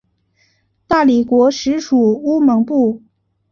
[0.87, 3.03] 大理国时属乌蒙部。